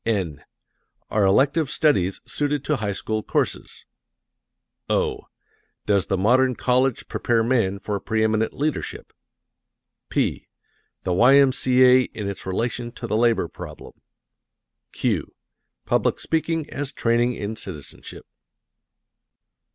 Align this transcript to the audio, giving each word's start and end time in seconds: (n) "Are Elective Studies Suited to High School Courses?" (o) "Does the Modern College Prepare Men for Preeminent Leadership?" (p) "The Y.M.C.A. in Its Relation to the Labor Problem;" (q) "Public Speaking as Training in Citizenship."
(n) 0.03 0.43
"Are 1.11 1.23
Elective 1.25 1.69
Studies 1.69 2.21
Suited 2.25 2.65
to 2.65 2.77
High 2.77 2.91
School 2.93 3.21
Courses?" 3.21 3.85
(o) 4.89 5.27
"Does 5.85 6.07
the 6.07 6.17
Modern 6.17 6.55
College 6.55 7.07
Prepare 7.07 7.43
Men 7.43 7.77
for 7.77 7.99
Preeminent 7.99 8.51
Leadership?" 8.51 9.13
(p) 10.09 10.47
"The 11.03 11.13
Y.M.C.A. 11.13 12.05
in 12.17 12.27
Its 12.27 12.47
Relation 12.47 12.91
to 12.93 13.05
the 13.05 13.15
Labor 13.15 13.47
Problem;" 13.47 13.93
(q) 14.91 15.35
"Public 15.85 16.19
Speaking 16.19 16.67
as 16.71 16.91
Training 16.91 17.33
in 17.35 17.55
Citizenship." 17.55 18.25